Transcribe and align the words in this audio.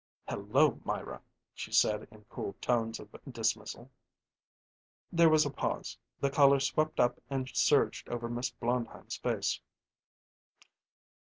"Hello, 0.27 0.81
Myra!" 0.83 1.21
she 1.53 1.71
said 1.71 2.07
in 2.09 2.23
cool 2.27 2.53
tones 2.59 2.99
of 2.99 3.07
dismissal. 3.31 3.91
There 5.11 5.29
was 5.29 5.45
a 5.45 5.51
pause; 5.51 5.95
the 6.19 6.31
color 6.31 6.59
swept 6.59 6.99
up 6.99 7.21
and 7.29 7.47
surged 7.53 8.09
over 8.09 8.27
Miss 8.27 8.49
Blondheim's 8.49 9.17
face. 9.17 9.59